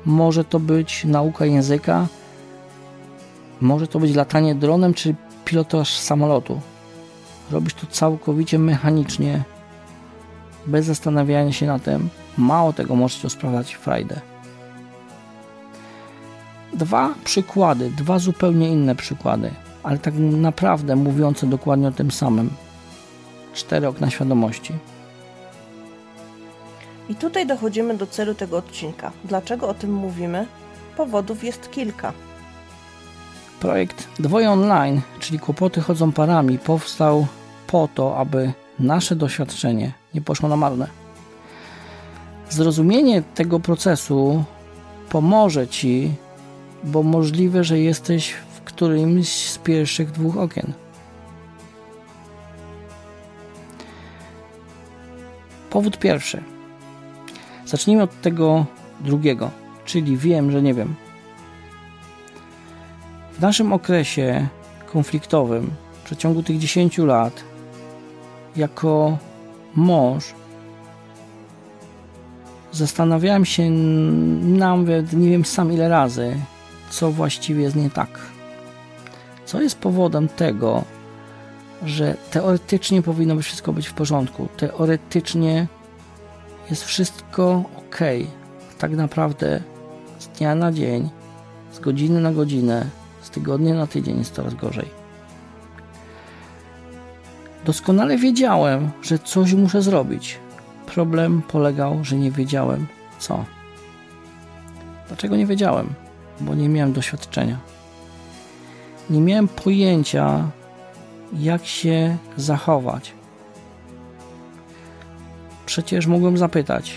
może 0.05 0.45
to 0.45 0.61
być 0.61 1.05
nauka 1.05 1.47
języka, 1.47 2.07
może 3.61 3.87
to 3.87 3.99
być 3.99 4.15
latanie 4.15 4.55
dronem 4.55 4.95
czy 4.95 5.15
pilotaż 5.45 5.99
samolotu. 5.99 6.61
Robisz 7.51 7.75
to 7.75 7.87
całkowicie 7.87 8.59
mechanicznie, 8.59 9.43
bez 10.69 10.87
zastanawiania 10.87 11.53
się 11.53 11.67
na 11.67 11.79
tym. 11.79 12.09
Mało 12.39 12.73
tego 12.73 12.95
możecie 12.95 13.31
sprawdzać 13.31 13.75
frajdę. 13.75 14.21
Dwa 16.73 17.15
przykłady, 17.25 17.91
dwa 17.91 18.19
zupełnie 18.19 18.69
inne 18.69 18.95
przykłady, 18.95 19.51
ale 19.83 19.99
tak 19.99 20.15
naprawdę 20.19 20.97
mówiące 20.97 21.47
dokładnie 21.47 21.89
o 21.89 21.93
tym 21.93 22.11
samym. 22.11 22.51
Cztery 23.55 23.89
okna 23.89 24.11
świadomości. 24.11 24.75
I 27.09 27.15
tutaj 27.15 27.47
dochodzimy 27.47 27.97
do 27.97 28.07
celu 28.07 28.35
tego 28.35 28.57
odcinka. 28.57 29.13
Dlaczego 29.25 29.69
o 29.69 29.75
tym 29.75 29.93
mówimy? 29.93 30.47
Powodów 30.97 31.45
jest 31.45 31.71
kilka. 31.71 32.13
Projekt 33.61 34.09
Dwoje 34.19 34.51
Online, 34.51 35.01
czyli 35.21 35.39
Kłopoty 35.39 35.81
chodzą 35.81 36.13
parami, 36.13 36.59
powstał 36.59 37.27
po 37.67 37.89
to, 37.95 38.17
aby 38.17 38.53
nasze 38.81 39.17
doświadczenie 39.17 39.93
nie 40.15 40.21
poszło 40.21 40.49
na 40.49 40.57
marne. 40.57 40.89
Zrozumienie 42.51 43.23
tego 43.23 43.61
procesu 43.61 44.45
pomoże 45.09 45.69
Ci, 45.69 46.15
bo 46.85 47.03
możliwe, 47.03 47.65
że 47.65 47.79
jesteś 47.79 48.33
w 48.33 48.61
którymś 48.61 49.29
z 49.29 49.59
pierwszych 49.59 50.11
dwóch 50.11 50.37
okien. 50.37 50.73
Powód 55.71 55.99
pierwszy. 55.99 56.43
Zacznijmy 57.67 58.03
od 58.03 58.21
tego 58.21 58.67
drugiego, 59.01 59.51
czyli 59.85 60.17
wiem, 60.17 60.51
że 60.51 60.63
nie 60.63 60.75
wiem. 60.75 60.95
W 63.33 63.41
naszym 63.41 63.73
okresie 63.73 64.49
konfliktowym, 64.93 65.71
w 65.93 66.05
przeciągu 66.05 66.43
tych 66.43 66.59
10 66.59 66.99
lat, 66.99 67.45
jako 68.57 69.19
mąż 69.75 70.35
zastanawiałem 72.73 73.45
się 73.45 73.71
nawet 74.41 75.13
nie 75.13 75.31
wiem 75.31 75.45
sam 75.45 75.73
ile 75.73 75.89
razy, 75.89 76.37
co 76.91 77.11
właściwie 77.11 77.63
jest 77.63 77.77
nie 77.77 77.91
tak. 77.91 78.19
Co 79.47 79.63
jest 79.63 79.79
powodem 79.79 80.29
tego, 80.29 80.85
że 81.85 82.17
teoretycznie 82.31 83.03
powinno 83.03 83.37
być 83.37 83.47
wszystko 83.47 83.73
być 83.73 83.89
w 83.89 83.95
porządku. 83.95 84.49
Teoretycznie 84.57 85.67
jest 86.71 86.85
wszystko 86.85 87.65
ok. 87.77 87.99
Tak 88.79 88.91
naprawdę 88.91 89.61
z 90.19 90.29
dnia 90.29 90.55
na 90.55 90.73
dzień, 90.73 91.11
z 91.73 91.79
godziny 91.79 92.21
na 92.21 92.33
godzinę, 92.33 92.87
z 93.23 93.31
tygodnia 93.31 93.75
na 93.75 93.87
tydzień 93.87 94.19
jest 94.19 94.35
coraz 94.35 94.55
gorzej. 94.55 94.98
Doskonale 97.69 98.17
wiedziałem, 98.17 98.91
że 99.03 99.19
coś 99.19 99.55
muszę 99.55 99.83
zrobić. 99.83 100.39
Problem 100.87 101.43
polegał, 101.43 102.05
że 102.05 102.17
nie 102.17 102.31
wiedziałem 102.31 102.87
co. 103.19 103.45
Dlaczego 105.09 105.37
nie 105.37 105.47
wiedziałem? 105.47 105.95
Bo 106.41 106.55
nie 106.55 106.69
miałem 106.69 106.93
doświadczenia. 106.93 107.59
Nie 109.11 109.21
miałem 109.21 109.49
pojęcia, 109.49 110.51
jak 111.33 111.67
się 111.67 112.17
zachować. 112.37 113.13
Przecież 115.67 116.07
mogłem 116.07 116.39
zapytać, 116.39 116.95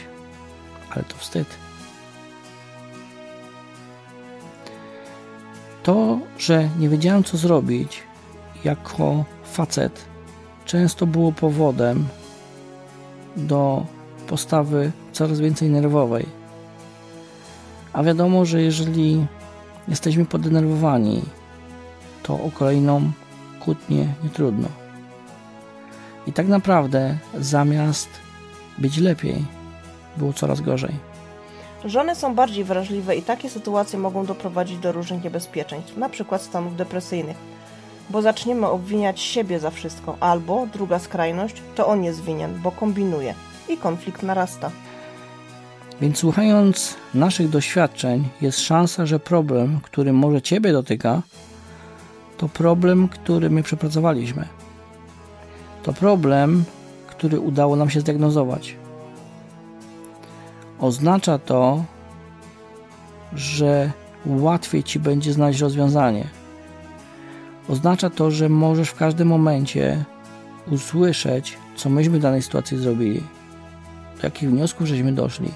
ale 0.92 1.04
to 1.04 1.16
wstyd. 1.18 1.48
To, 5.84 6.20
że 6.38 6.70
nie 6.80 6.90
wiedziałem, 6.90 7.24
co 7.24 7.38
zrobić 7.38 8.04
jako 8.64 9.26
facet, 9.44 10.11
często 10.66 11.08
było 11.08 11.32
powodem 11.32 12.08
do 13.36 13.86
postawy 14.28 14.92
coraz 15.12 15.40
więcej 15.40 15.70
nerwowej. 15.70 16.26
A 17.94 18.04
wiadomo, 18.04 18.46
że 18.46 18.62
jeżeli 18.62 19.26
jesteśmy 19.88 20.26
podenerwowani, 20.26 21.22
to 22.24 22.34
o 22.34 22.52
kolejną 22.54 23.12
kłótnię 23.60 24.14
nie 24.24 24.30
trudno. 24.30 24.68
I 26.28 26.34
tak 26.34 26.48
naprawdę 26.48 27.18
zamiast 27.40 28.10
być 28.78 28.98
lepiej, 28.98 29.46
było 30.18 30.34
coraz 30.34 30.62
gorzej. 30.62 30.96
Żony 31.86 32.16
są 32.16 32.36
bardziej 32.36 32.64
wrażliwe 32.64 33.16
i 33.16 33.22
takie 33.22 33.50
sytuacje 33.50 34.00
mogą 34.00 34.26
doprowadzić 34.26 34.78
do 34.78 34.92
różnych 34.92 35.24
niebezpieczeństw, 35.24 35.98
np. 35.98 36.40
stanów 36.40 36.76
depresyjnych 36.76 37.38
bo 38.12 38.22
zaczniemy 38.22 38.68
obwiniać 38.68 39.20
siebie 39.20 39.60
za 39.60 39.72
wszystko, 39.72 40.18
albo 40.20 40.68
druga 40.74 41.00
skrajność 41.00 41.56
to 41.76 41.88
on 41.88 42.04
jest 42.04 42.24
winien, 42.24 42.60
bo 42.64 42.72
kombinuje 42.72 43.34
i 43.70 43.78
konflikt 43.78 44.24
narasta. 44.24 44.72
Więc 46.02 46.18
słuchając 46.18 46.96
naszych 47.14 47.50
doświadczeń, 47.50 48.28
jest 48.42 48.60
szansa, 48.60 49.06
że 49.06 49.20
problem, 49.20 49.80
który 49.84 50.14
może 50.14 50.42
Ciebie 50.42 50.74
dotyka, 50.74 51.22
to 52.38 52.50
problem, 52.50 53.08
który 53.08 53.50
my 53.50 53.64
przepracowaliśmy. 53.64 54.48
To 55.84 55.94
problem, 55.94 56.64
który 57.08 57.40
udało 57.40 57.76
nam 57.76 57.90
się 57.90 58.02
zdiagnozować. 58.02 58.76
Oznacza 60.80 61.40
to, 61.40 61.84
że 63.34 63.92
łatwiej 64.26 64.84
Ci 64.84 65.00
będzie 65.00 65.34
znaleźć 65.34 65.60
rozwiązanie. 65.60 66.41
Oznacza 67.70 68.10
to, 68.10 68.32
że 68.32 68.50
możesz 68.50 68.90
w 68.90 68.96
każdym 68.96 69.28
momencie 69.28 70.06
usłyszeć, 70.72 71.58
co 71.76 71.90
myśmy 71.90 72.20
w 72.20 72.22
danej 72.22 72.42
sytuacji 72.42 72.78
zrobili, 72.78 73.24
do 74.22 74.28
jakich 74.28 74.50
wniosków 74.50 74.88
żeśmy 74.88 75.14
doszli. 75.14 75.52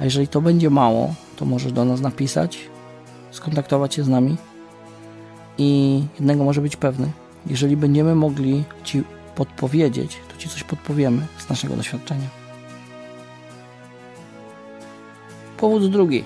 A 0.00 0.04
jeżeli 0.04 0.28
to 0.28 0.40
będzie 0.40 0.70
mało, 0.70 1.14
to 1.36 1.44
możesz 1.44 1.72
do 1.72 1.84
nas 1.84 2.00
napisać, 2.00 2.58
skontaktować 3.30 3.94
się 3.94 4.04
z 4.04 4.08
nami 4.08 4.36
i 5.58 6.02
jednego 6.14 6.44
może 6.44 6.60
być 6.60 6.76
pewny. 6.76 7.10
Jeżeli 7.46 7.76
będziemy 7.76 8.14
mogli 8.14 8.64
Ci 8.84 9.02
podpowiedzieć, 9.34 10.18
to 10.28 10.36
Ci 10.36 10.48
coś 10.48 10.64
podpowiemy 10.64 11.26
z 11.38 11.48
naszego 11.48 11.76
doświadczenia. 11.76 12.28
Powód 15.56 15.90
drugi. 15.90 16.24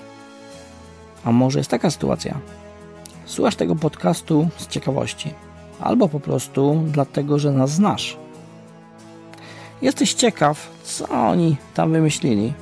A 1.23 1.31
może 1.31 1.59
jest 1.59 1.71
taka 1.71 1.91
sytuacja? 1.91 2.39
Słuchasz 3.25 3.55
tego 3.55 3.75
podcastu 3.75 4.47
z 4.57 4.67
ciekawości, 4.67 5.33
albo 5.79 6.09
po 6.09 6.19
prostu 6.19 6.83
dlatego, 6.91 7.39
że 7.39 7.51
nas 7.51 7.71
znasz. 7.71 8.17
Jesteś 9.81 10.13
ciekaw, 10.13 10.69
co 10.83 11.09
oni 11.09 11.57
tam 11.73 11.91
wymyślili, 11.91 12.53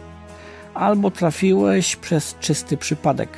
albo 0.73 1.11
trafiłeś 1.11 1.95
przez 1.95 2.35
czysty 2.39 2.77
przypadek. 2.77 3.29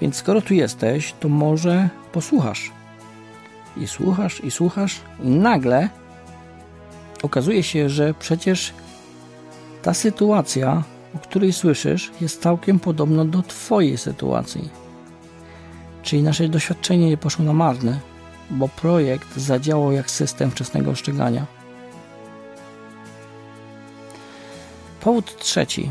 Więc 0.00 0.16
skoro 0.16 0.42
tu 0.42 0.54
jesteś, 0.54 1.14
to 1.20 1.28
może 1.28 1.88
posłuchasz. 2.12 2.70
I 3.76 3.86
słuchasz, 3.86 4.44
i 4.44 4.50
słuchasz, 4.50 5.00
i 5.22 5.28
nagle 5.28 5.88
okazuje 7.22 7.62
się, 7.62 7.88
że 7.88 8.14
przecież 8.14 8.72
ta 9.82 9.94
sytuacja, 9.94 10.82
o 11.16 11.18
której 11.18 11.52
słyszysz, 11.52 12.10
jest 12.20 12.42
całkiem 12.42 12.78
podobna 12.78 13.24
do 13.24 13.42
Twojej 13.42 13.98
sytuacji. 13.98 14.81
Czyli 16.02 16.22
nasze 16.22 16.48
doświadczenie 16.48 17.08
nie 17.08 17.16
poszło 17.16 17.44
na 17.44 17.52
marne, 17.52 18.00
bo 18.50 18.68
projekt 18.68 19.36
zadziałał 19.36 19.92
jak 19.92 20.10
system 20.10 20.50
wczesnego 20.50 20.90
ostrzegania. 20.90 21.46
Powód 25.00 25.36
trzeci. 25.38 25.90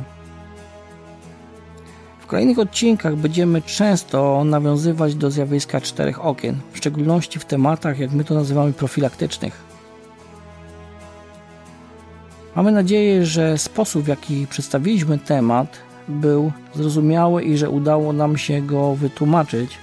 W 2.19 2.27
kolejnych 2.27 2.59
odcinkach 2.59 3.15
będziemy 3.15 3.61
często 3.61 4.43
nawiązywać 4.43 5.15
do 5.15 5.31
zjawiska 5.31 5.81
czterech 5.81 6.25
okien, 6.25 6.59
w 6.71 6.77
szczególności 6.77 7.39
w 7.39 7.45
tematach, 7.45 7.99
jak 7.99 8.11
my 8.11 8.23
to 8.23 8.33
nazywamy, 8.33 8.73
profilaktycznych. 8.73 9.71
Mamy 12.55 12.71
nadzieję, 12.71 13.25
że 13.25 13.57
sposób, 13.57 14.03
w 14.03 14.07
jaki 14.07 14.47
przedstawiliśmy 14.47 15.19
temat, 15.19 15.77
był 16.07 16.51
zrozumiały 16.75 17.43
i 17.43 17.57
że 17.57 17.69
udało 17.69 18.13
nam 18.13 18.37
się 18.37 18.61
go 18.61 18.95
wytłumaczyć 18.95 19.77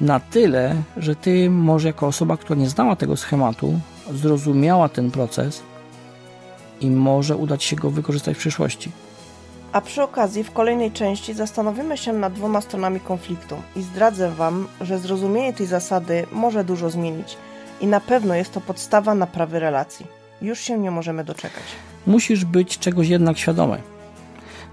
na 0.00 0.20
tyle, 0.20 0.74
że 0.96 1.16
ty, 1.16 1.50
może 1.50 1.88
jako 1.88 2.06
osoba, 2.06 2.36
która 2.36 2.60
nie 2.60 2.68
znała 2.68 2.96
tego 2.96 3.16
schematu, 3.16 3.80
zrozumiała 4.12 4.88
ten 4.88 5.10
proces 5.10 5.62
i 6.80 6.90
może 6.90 7.36
udać 7.36 7.64
się 7.64 7.76
go 7.76 7.90
wykorzystać 7.90 8.36
w 8.36 8.40
przyszłości. 8.40 8.90
A 9.72 9.80
przy 9.80 10.02
okazji 10.02 10.44
w 10.44 10.52
kolejnej 10.52 10.92
części 10.92 11.34
zastanowimy 11.34 11.96
się 11.96 12.12
nad 12.12 12.32
dwoma 12.32 12.60
stronami 12.60 13.00
konfliktu 13.00 13.56
i 13.76 13.82
zdradzę 13.82 14.30
Wam, 14.30 14.68
że 14.80 14.98
zrozumienie 14.98 15.52
tej 15.52 15.66
zasady 15.66 16.26
może 16.32 16.64
dużo 16.64 16.90
zmienić 16.90 17.36
i 17.80 17.86
na 17.86 18.00
pewno 18.00 18.34
jest 18.34 18.52
to 18.52 18.60
podstawa 18.60 19.14
naprawy 19.14 19.60
relacji. 19.60 20.06
Już 20.42 20.60
się 20.60 20.78
nie 20.78 20.90
możemy 20.90 21.24
doczekać. 21.24 21.62
Musisz 22.06 22.44
być 22.44 22.78
czegoś 22.78 23.08
jednak 23.08 23.38
świadomy. 23.38 23.82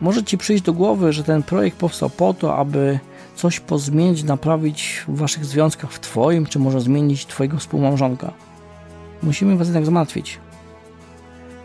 Może 0.01 0.23
Ci 0.23 0.37
przyjść 0.37 0.63
do 0.63 0.73
głowy, 0.73 1.13
że 1.13 1.23
ten 1.23 1.43
projekt 1.43 1.77
powstał 1.77 2.09
po 2.09 2.33
to, 2.33 2.57
aby 2.57 2.99
coś 3.35 3.59
pozmienić, 3.59 4.23
naprawić 4.23 5.05
w 5.07 5.17
Waszych 5.17 5.45
związkach 5.45 5.91
w 5.91 5.99
Twoim, 5.99 6.45
czy 6.45 6.59
może 6.59 6.81
zmienić 6.81 7.25
Twojego 7.25 7.57
współmałżonka. 7.57 8.31
Musimy 9.23 9.57
Was 9.57 9.67
jednak 9.67 9.85
zmartwić. 9.85 10.39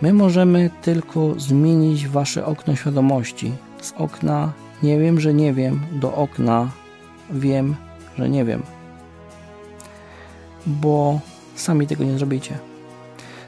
My 0.02 0.12
możemy 0.12 0.70
tylko 0.82 1.40
zmienić 1.40 2.08
wasze 2.08 2.46
okno 2.46 2.76
świadomości. 2.76 3.52
Z 3.80 3.92
okna 3.92 4.52
nie 4.82 4.98
wiem, 4.98 5.20
że 5.20 5.34
nie 5.34 5.52
wiem, 5.52 5.80
do 5.92 6.14
okna 6.14 6.70
wiem, 7.30 7.76
że 8.18 8.28
nie 8.28 8.44
wiem. 8.44 8.62
Bo 10.66 11.20
sami 11.54 11.86
tego 11.86 12.04
nie 12.04 12.18
zrobicie. 12.18 12.58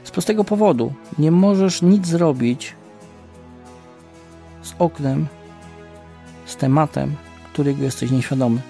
Z 0.03 0.11
prostego 0.11 0.43
powodu 0.43 0.93
nie 1.19 1.31
możesz 1.31 1.81
nic 1.81 2.07
zrobić 2.07 2.75
z 4.61 4.73
oknem, 4.79 5.27
z 6.45 6.55
tematem, 6.55 7.15
którego 7.53 7.83
jesteś 7.83 8.11
nieświadomy. 8.11 8.61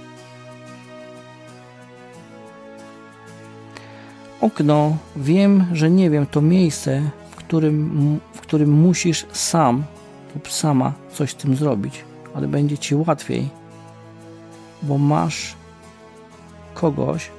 Okno, 4.41 4.97
wiem, 5.15 5.65
że 5.73 5.91
nie 5.91 6.09
wiem, 6.09 6.25
to 6.25 6.41
miejsce, 6.41 7.01
którym, 7.53 8.19
w 8.33 8.41
którym 8.41 8.71
musisz 8.71 9.25
sam 9.31 9.83
lub 10.35 10.51
sama 10.51 10.93
coś 11.13 11.31
z 11.31 11.35
tym 11.35 11.55
zrobić, 11.55 12.05
ale 12.33 12.47
będzie 12.47 12.77
ci 12.77 12.95
łatwiej, 12.95 13.49
bo 14.83 14.97
masz 14.97 15.55
kogoś, 16.73 17.31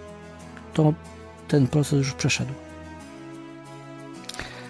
kto 0.73 0.93
ten 1.49 1.67
proces 1.67 1.99
już 1.99 2.13
przeszedł. 2.13 2.53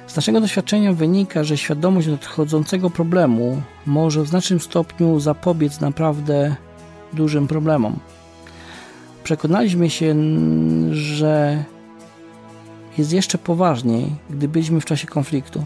Z 0.06 0.16
naszego 0.16 0.40
doświadczenia 0.40 0.92
wynika, 0.92 1.44
że 1.44 1.56
świadomość 1.56 2.08
nadchodzącego 2.08 2.90
problemu 2.90 3.62
może 3.86 4.22
w 4.22 4.28
znacznym 4.28 4.60
stopniu 4.60 5.20
zapobiec 5.20 5.80
naprawdę 5.80 6.56
dużym 7.14 7.48
problemom. 7.48 7.98
Przekonaliśmy 9.24 9.90
się, 9.90 10.14
że 10.92 11.64
jest 12.98 13.12
jeszcze 13.12 13.38
poważniej, 13.38 14.10
gdy 14.30 14.48
byliśmy 14.48 14.80
w 14.80 14.84
czasie 14.84 15.06
konfliktu. 15.06 15.64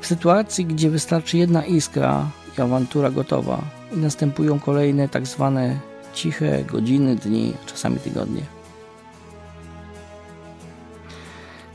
W 0.00 0.06
sytuacji, 0.06 0.66
gdzie 0.66 0.90
wystarczy 0.90 1.38
jedna 1.38 1.64
iskra 1.64 2.30
i 2.58 2.60
awantura 2.60 3.10
gotowa 3.10 3.62
i 3.96 3.98
następują 3.98 4.60
kolejne 4.60 5.08
tak 5.08 5.26
zwane 5.26 5.78
ciche 6.14 6.64
godziny, 6.64 7.16
dni, 7.16 7.52
czasami 7.66 7.96
tygodnie. 7.96 8.42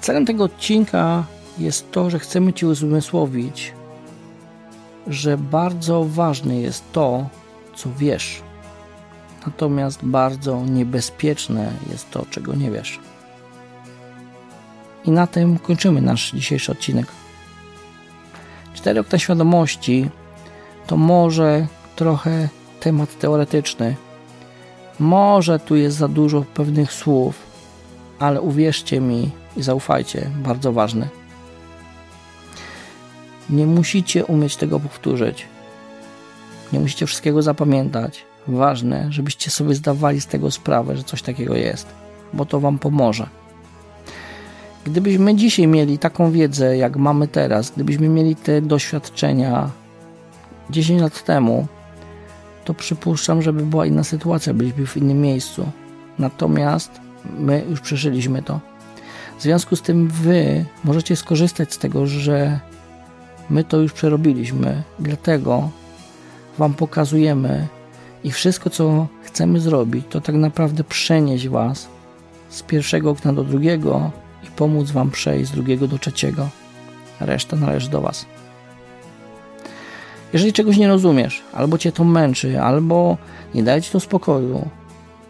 Celem 0.01 0.25
tego 0.25 0.43
odcinka 0.43 1.23
jest 1.57 1.91
to, 1.91 2.09
że 2.09 2.19
chcemy 2.19 2.53
Ci 2.53 2.65
uzmysłowić, 2.65 3.73
że 5.07 5.38
bardzo 5.38 6.05
ważne 6.05 6.55
jest 6.55 6.91
to, 6.91 7.29
co 7.75 7.89
wiesz. 7.97 8.41
Natomiast 9.45 10.06
bardzo 10.06 10.65
niebezpieczne 10.65 11.71
jest 11.89 12.12
to, 12.12 12.25
czego 12.30 12.56
nie 12.56 12.71
wiesz. 12.71 12.99
I 15.06 15.12
na 15.12 15.28
tym 15.28 15.60
kończymy 15.60 16.02
nasz 16.02 16.32
dzisiejszy 16.32 16.71
odcinek. 16.71 17.08
Cztery 18.73 18.99
okna 18.99 19.19
świadomości 19.19 20.10
to 20.88 20.97
może 20.97 21.67
trochę 21.95 22.49
temat 22.80 23.19
teoretyczny. 23.19 23.95
Może 24.99 25.60
tu 25.60 25.75
jest 25.75 25.97
za 25.97 26.08
dużo 26.08 26.45
pewnych 26.54 26.93
słów, 26.93 27.36
ale 28.19 28.41
uwierzcie 28.41 29.02
mi 29.02 29.32
i 29.58 29.63
zaufajcie, 29.63 30.30
bardzo 30.36 30.73
ważne. 30.73 31.08
Nie 33.49 33.65
musicie 33.65 34.25
umieć 34.25 34.56
tego 34.56 34.80
powtórzyć. 34.80 35.45
Nie 36.73 36.80
musicie 36.80 37.06
wszystkiego 37.06 37.41
zapamiętać. 37.41 38.25
Ważne, 38.47 39.08
żebyście 39.10 39.52
sobie 39.52 39.75
zdawali 39.75 40.21
z 40.21 40.28
tego 40.28 40.52
sprawę, 40.52 40.97
że 40.97 41.04
coś 41.04 41.21
takiego 41.21 41.56
jest, 41.56 41.88
bo 42.34 42.45
to 42.45 42.60
Wam 42.60 42.80
pomoże. 42.80 43.28
Gdybyśmy 44.86 45.36
dzisiaj 45.36 45.67
mieli 45.67 45.97
taką 45.97 46.32
wiedzę, 46.32 46.78
jak 46.78 46.97
mamy 46.97 47.28
teraz, 47.28 47.71
gdybyśmy 47.71 48.10
mieli 48.10 48.36
te 48.36 48.62
doświadczenia 48.62 49.69
10 50.69 51.02
lat 51.02 51.23
temu, 51.23 51.67
to 52.65 52.73
przypuszczam, 52.73 53.41
żeby 53.41 53.65
była 53.65 53.86
inna 53.86 54.04
sytuacja, 54.04 54.54
byliśmy 54.54 54.86
w 54.86 54.97
innym 54.97 55.21
miejscu. 55.21 55.71
Natomiast 56.19 56.91
my 57.39 57.63
już 57.69 57.82
przeżyliśmy 57.82 58.41
to. 58.41 58.60
W 59.39 59.41
związku 59.41 59.75
z 59.75 59.82
tym 59.82 60.08
wy 60.08 60.65
możecie 60.84 61.15
skorzystać 61.15 61.73
z 61.73 61.78
tego, 61.78 62.08
że 62.08 62.60
my 63.49 63.63
to 63.63 63.78
już 63.78 63.93
przerobiliśmy. 63.93 64.84
Dlatego 64.99 65.69
wam 66.58 66.73
pokazujemy 66.73 67.67
i 68.23 68.32
wszystko, 68.32 68.69
co 68.69 69.08
chcemy 69.23 69.60
zrobić, 69.60 70.05
to 70.10 70.21
tak 70.21 70.36
naprawdę 70.36 70.84
przenieść 70.84 71.47
was 71.47 71.88
z 72.49 72.63
pierwszego 72.63 73.12
okna 73.12 73.34
do 73.34 73.43
drugiego, 73.43 74.12
i 74.43 74.47
pomóc 74.47 74.91
Wam 74.91 75.12
przejść 75.12 75.49
z 75.49 75.53
drugiego 75.53 75.88
do 75.88 75.97
trzeciego. 75.97 76.49
Reszta 77.19 77.55
należy 77.55 77.89
do 77.89 78.01
Was. 78.01 78.25
Jeżeli 80.34 80.53
czegoś 80.53 80.77
nie 80.77 80.88
rozumiesz, 80.88 81.43
albo 81.53 81.77
cię 81.77 81.91
to 81.91 82.03
męczy, 82.03 82.62
albo 82.62 83.17
nie 83.55 83.63
daje 83.63 83.82
ci 83.82 83.91
to 83.91 83.99
spokoju, 83.99 84.69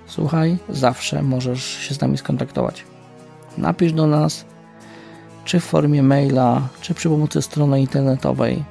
słuchaj, 0.07 0.57
zawsze 0.69 1.23
możesz 1.23 1.63
się 1.63 1.95
z 1.95 2.01
nami 2.01 2.17
skontaktować. 2.17 2.83
Napisz 3.57 3.93
do 3.93 4.07
nas, 4.07 4.45
czy 5.45 5.59
w 5.59 5.63
formie 5.63 6.03
maila, 6.03 6.67
czy 6.81 6.93
przy 6.93 7.09
pomocy 7.09 7.41
strony 7.41 7.81
internetowej, 7.81 8.63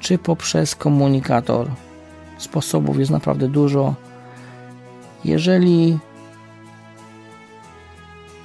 czy 0.00 0.18
poprzez 0.18 0.74
komunikator. 0.74 1.68
Sposobów 2.42 2.98
jest 2.98 3.10
naprawdę 3.10 3.48
dużo. 3.48 3.94
Jeżeli 5.24 5.98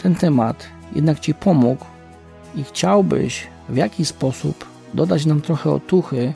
ten 0.04 0.16
temat 0.16 0.68
jednak 0.96 1.20
Ci 1.20 1.34
pomógł 1.34 1.86
i 2.56 2.64
chciałbyś 2.64 3.48
w 3.70 3.76
jakiś 3.76 4.08
sposób 4.08 4.66
dodać 4.94 5.26
nam 5.26 5.42
trochę 5.42 5.72
otuchy, 5.72 6.34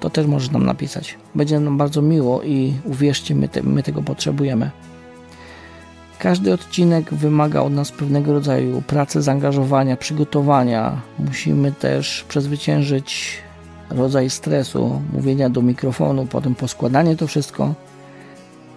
to 0.00 0.10
też 0.10 0.26
możesz 0.26 0.50
nam 0.50 0.66
napisać. 0.66 1.18
Będzie 1.34 1.60
nam 1.60 1.78
bardzo 1.78 2.02
miło 2.02 2.42
i 2.42 2.74
uwierzcie, 2.84 3.34
my, 3.34 3.48
te, 3.48 3.62
my 3.62 3.82
tego 3.82 4.02
potrzebujemy. 4.02 4.70
Każdy 6.18 6.52
odcinek 6.52 7.14
wymaga 7.14 7.60
od 7.60 7.72
nas 7.72 7.92
pewnego 7.92 8.32
rodzaju 8.32 8.82
pracy, 8.86 9.22
zaangażowania, 9.22 9.96
przygotowania. 9.96 11.00
Musimy 11.18 11.72
też 11.72 12.24
przezwyciężyć 12.28 13.38
rodzaj 13.92 14.30
stresu, 14.30 15.02
mówienia 15.12 15.50
do 15.50 15.62
mikrofonu, 15.62 16.26
potem 16.26 16.54
poskładanie 16.54 17.16
to 17.16 17.26
wszystko, 17.26 17.74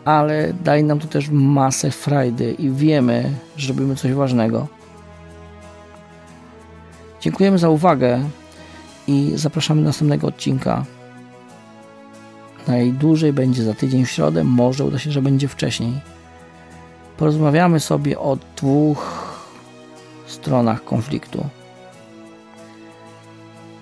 ale 0.05 0.53
daje 0.63 0.83
nam 0.83 0.99
to 0.99 1.07
też 1.07 1.29
masę 1.29 1.91
frajdy 1.91 2.53
i 2.53 2.69
wiemy, 2.69 3.31
że 3.57 3.67
robimy 3.67 3.95
coś 3.95 4.13
ważnego. 4.13 4.67
Dziękujemy 7.21 7.57
za 7.57 7.69
uwagę 7.69 8.19
i 9.07 9.31
zapraszamy 9.35 9.81
do 9.81 9.87
następnego 9.87 10.27
odcinka. 10.27 10.85
Najdłużej 12.67 13.33
będzie 13.33 13.63
za 13.63 13.73
tydzień 13.73 14.05
w 14.05 14.11
środę, 14.11 14.43
może 14.43 14.85
uda 14.85 14.99
się, 14.99 15.11
że 15.11 15.21
będzie 15.21 15.47
wcześniej. 15.47 15.93
Porozmawiamy 17.17 17.79
sobie 17.79 18.19
o 18.19 18.37
dwóch 18.57 19.35
stronach 20.27 20.83
konfliktu. 20.83 21.45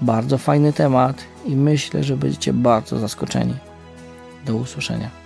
Bardzo 0.03 0.37
fajny 0.37 0.73
temat 0.73 1.23
i 1.45 1.55
myślę, 1.55 2.03
że 2.03 2.17
będziecie 2.17 2.53
bardzo 2.53 2.99
zaskoczeni. 2.99 3.53
Do 4.45 4.55
usłyszenia. 4.55 5.22